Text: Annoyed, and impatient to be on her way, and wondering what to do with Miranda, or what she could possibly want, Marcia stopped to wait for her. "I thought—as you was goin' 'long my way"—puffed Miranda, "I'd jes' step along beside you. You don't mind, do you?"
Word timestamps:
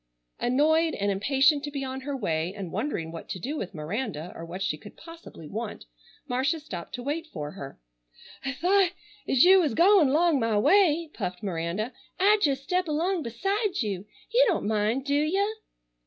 Annoyed, 0.39 0.95
and 0.95 1.11
impatient 1.11 1.63
to 1.63 1.69
be 1.69 1.83
on 1.83 2.01
her 2.01 2.17
way, 2.17 2.55
and 2.55 2.71
wondering 2.71 3.11
what 3.11 3.29
to 3.29 3.39
do 3.39 3.55
with 3.55 3.75
Miranda, 3.75 4.31
or 4.33 4.43
what 4.43 4.63
she 4.63 4.75
could 4.75 4.97
possibly 4.97 5.47
want, 5.47 5.85
Marcia 6.27 6.59
stopped 6.59 6.95
to 6.95 7.03
wait 7.03 7.27
for 7.27 7.51
her. 7.51 7.79
"I 8.43 8.51
thought—as 8.53 9.43
you 9.43 9.59
was 9.61 9.75
goin' 9.75 10.09
'long 10.11 10.39
my 10.39 10.57
way"—puffed 10.57 11.43
Miranda, 11.43 11.93
"I'd 12.19 12.43
jes' 12.43 12.63
step 12.63 12.87
along 12.87 13.21
beside 13.21 13.77
you. 13.83 14.07
You 14.33 14.43
don't 14.47 14.65
mind, 14.65 15.05
do 15.05 15.13
you?" 15.13 15.57